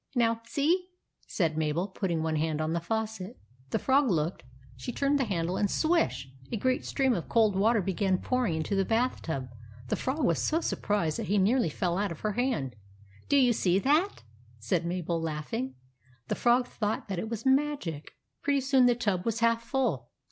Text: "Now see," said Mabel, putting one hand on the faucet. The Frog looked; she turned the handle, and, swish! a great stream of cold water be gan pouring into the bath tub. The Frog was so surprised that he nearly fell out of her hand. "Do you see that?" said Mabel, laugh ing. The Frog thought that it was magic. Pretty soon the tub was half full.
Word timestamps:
"Now 0.15 0.41
see," 0.45 0.87
said 1.27 1.55
Mabel, 1.59 1.87
putting 1.87 2.23
one 2.23 2.35
hand 2.37 2.59
on 2.59 2.73
the 2.73 2.79
faucet. 2.79 3.37
The 3.69 3.77
Frog 3.77 4.09
looked; 4.09 4.41
she 4.75 4.91
turned 4.91 5.19
the 5.19 5.25
handle, 5.25 5.57
and, 5.57 5.69
swish! 5.69 6.27
a 6.51 6.57
great 6.57 6.83
stream 6.85 7.13
of 7.13 7.29
cold 7.29 7.55
water 7.55 7.83
be 7.83 7.93
gan 7.93 8.17
pouring 8.17 8.55
into 8.55 8.75
the 8.75 8.83
bath 8.83 9.21
tub. 9.21 9.49
The 9.89 9.95
Frog 9.95 10.23
was 10.23 10.39
so 10.41 10.59
surprised 10.59 11.19
that 11.19 11.27
he 11.27 11.37
nearly 11.37 11.69
fell 11.69 11.99
out 11.99 12.11
of 12.11 12.21
her 12.21 12.31
hand. 12.33 12.75
"Do 13.29 13.37
you 13.37 13.53
see 13.53 13.77
that?" 13.77 14.23
said 14.57 14.87
Mabel, 14.87 15.21
laugh 15.21 15.53
ing. 15.53 15.75
The 16.29 16.35
Frog 16.35 16.65
thought 16.67 17.07
that 17.07 17.19
it 17.19 17.29
was 17.29 17.45
magic. 17.45 18.13
Pretty 18.41 18.61
soon 18.61 18.87
the 18.87 18.95
tub 18.95 19.23
was 19.23 19.41
half 19.41 19.61
full. 19.63 20.09